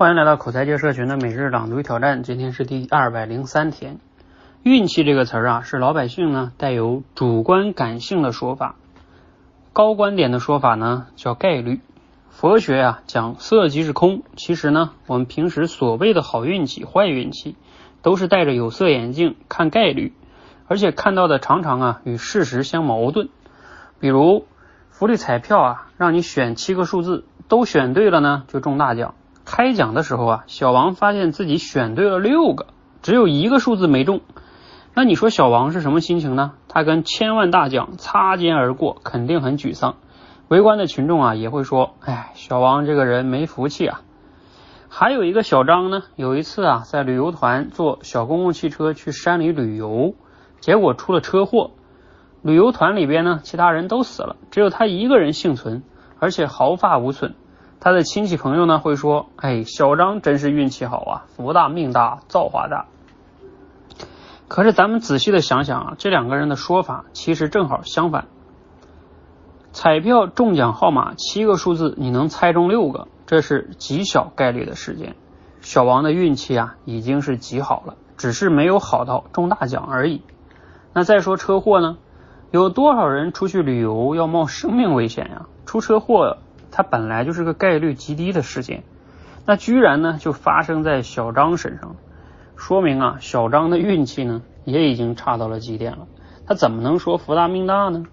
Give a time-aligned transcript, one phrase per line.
[0.00, 3.98] 欢迎来到口才界社群的每日朗读挑战，今天是第二百零三天。
[4.62, 8.76] 运气这个词儿啊，是老百姓呢带有主观感性的说法，
[9.74, 11.82] 高观点的说法呢叫概率。
[12.30, 17.56] 佛学啊讲色即是空，其实呢我们平时所谓的好运气、坏运气，
[18.00, 20.14] 都是戴着有色眼镜看概率，
[20.66, 23.28] 而且看到的常常啊与事实相矛盾。
[23.98, 24.46] 比如
[24.88, 29.14] 福利彩票啊，让你选七个数字，都选对了呢就中大奖。
[29.52, 32.68] 开奖的时候啊，小王发现自己选对了六个，
[33.02, 34.20] 只有一个数字没中。
[34.94, 36.52] 那你说小王是什么心情呢？
[36.68, 39.96] 他跟千万大奖擦肩而过，肯定很沮丧。
[40.46, 44.02] 围观的群众啊也会说：“哎，小王这个人没福气啊。”
[44.88, 50.14] 还有一个小张呢，有一次啊在旅游团坐小公共汽车去山里旅游，
[50.60, 51.72] 结果出了车祸。
[52.42, 55.82] 旅游团里边呢，其他人都死了，只有他一个人幸存，
[56.20, 57.34] 而且毫发无损。
[57.80, 62.86] 他的亲戚朋友呢会说：“哎，小张真是运气好啊，福大命大，造化大。”
[64.48, 68.26] 可是咱们仔细的想想啊，这两个人的说法其实正好相反。
[69.72, 75.14] 彩票中奖号码七个数字，你能猜中六个，这是极小概率的事件。
[75.60, 80.22] 小王的运气啊已经是极好了，只是没有好到中大奖而已。
[80.92, 81.96] 那再说车祸呢？
[82.50, 85.46] 有多少人出去旅游要冒生命危险呀？
[85.64, 86.38] 出车祸，
[86.70, 88.82] 它本来就是个概率极低的事件，
[89.46, 91.96] 那居然呢就发生在小张身上，
[92.56, 96.06] 说明啊小张的运气呢也已经差到了极点了。
[96.46, 98.04] 他怎么能说福大命大呢？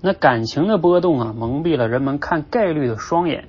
[0.00, 3.48] 那感情的波动啊，蒙蔽了人们看概率的双眼。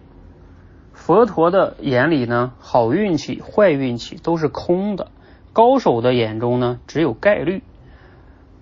[0.94, 5.08] 佛陀的眼里呢，好运气、坏运气都是空的；
[5.52, 7.62] 高手的眼中呢，只有概率。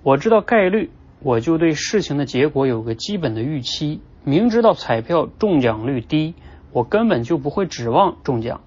[0.01, 0.89] 我知道概率，
[1.21, 4.01] 我就对事情的结果有个基本的预期。
[4.25, 6.35] 明知道彩票中奖率低，
[6.71, 8.61] 我根本就不会指望中奖。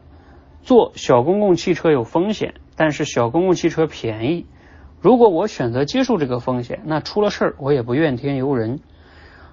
[0.63, 4.47] 坐小公共汽车有风险，但是小公共汽车便宜。
[5.01, 8.81] 如果我选择接受这个风险，那出了事儿我也不怨天尤人。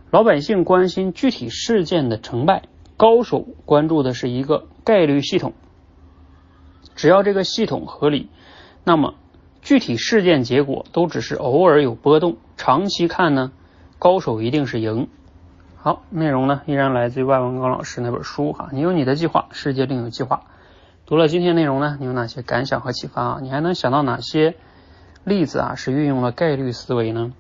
[0.09, 2.63] 老百姓关心具体事件的成败，
[2.97, 5.53] 高手关注的是一个概率系统。
[6.95, 8.29] 只要这个系统合理，
[8.83, 9.15] 那么
[9.61, 12.37] 具体事件结果都只是偶尔有波动。
[12.57, 13.51] 长期看呢，
[13.99, 15.07] 高手一定是赢。
[15.85, 18.69] 好，内容呢依然来自于外文刚老师那本书哈。
[18.71, 20.43] 你有你的计划，世界另有计划。
[21.05, 23.39] 读了今天内容呢，你有哪些感想和启发啊？
[23.41, 24.55] 你还能想到哪些
[25.25, 27.33] 例子啊是运用了概率思维呢？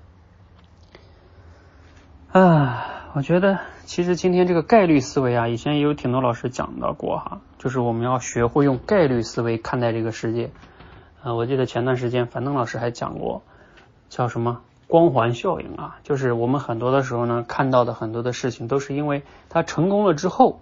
[2.33, 10.51] 啊，我觉得其实今天这个概率思维啊，以前也有挺多老师讲到过哈，就是我们要学会用概率思维看待这个世界。
[11.23, 13.41] 啊，我记得前段时间樊登老师还讲过，
[14.09, 14.59] 叫什么
[14.93, 15.97] 光环效应啊？
[16.03, 20.59] 就是我们很多的时候呢，看到的很多的事情，都是因为他成功了之后，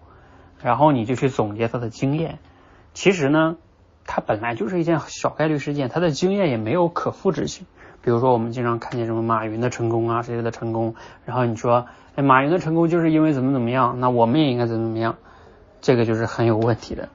[0.64, 2.40] 然后你就去总结他的经验。
[2.94, 3.58] 其实呢，
[4.06, 7.68] 它本来就是一件小概率事件，他的经验也没有可复制性。
[8.02, 15.18] 比如说，我们经常看见什么马云的成功啊，谁谁的成功，然后你说，哎，马云的成功就是因为怎么怎么样，那我们也应该怎么怎么样，
[15.82, 17.10] 这个就是很有问题的，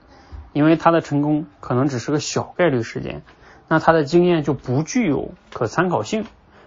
[0.53, 3.23] 因为他的成功可能只是个小概率事件，
[3.69, 6.27] 那他的经验就不具有可参考性。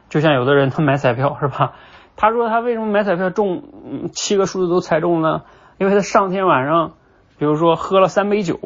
[0.09, 1.73] 就像有的人他买彩票是吧？
[2.15, 3.63] 他说他为什么买彩票中
[4.11, 5.45] 七个数字都猜中了？
[5.77, 6.93] 因为他上天晚上，
[7.37, 8.59] 比如说喝了三杯酒，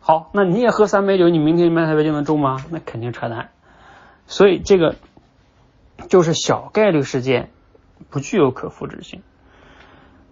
[0.00, 2.56] 好，那你也喝三杯酒，你明天买彩票就能中吗？
[2.70, 3.50] 那肯定扯淡。
[4.26, 4.96] 所以这个
[6.08, 7.50] 就是小概率事件，
[8.10, 9.22] 不具有可复制性。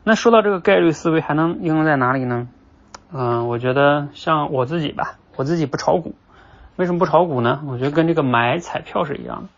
[0.02, 2.48] 那说到这个概率思维，还能应用在哪里呢？
[3.12, 6.14] 嗯，我觉得像我自己吧，我自己不炒股，
[6.74, 7.62] 为什么不炒股呢？
[7.68, 9.48] 我觉得跟这个买彩票是一样的，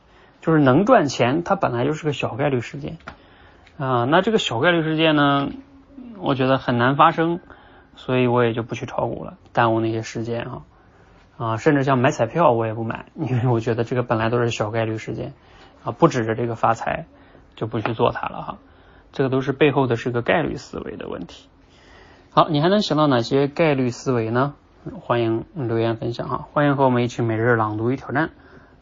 [0.45, 2.99] 就是能赚钱，它本来就是个小概率事件
[3.79, 4.05] 啊。
[4.05, 5.49] 那这个小概率事件呢，
[6.19, 7.41] 我觉得很难发生，
[7.97, 10.63] 所以我也就不去炒股了，耽误那些时间啊。
[11.39, 15.33] 啊，甚至像买彩票我也不买， 因为我觉得这个本来都是小概率事件
[15.83, 17.07] 啊，不指着这个发财
[17.57, 18.59] 就不去做它了哈。
[19.13, 21.49] 这个都是背后的是个概率思维的问题。
[22.33, 24.53] 好，你还能想到哪些概率思维呢？
[25.01, 26.47] 欢迎留言分享哈。
[26.53, 28.33] 欢迎和我们一起每日朗读与挑战，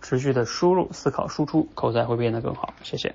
[0.03, 2.75] 持续的输入、思考、输出，口才会变得更好。
[2.83, 3.15] 谢谢。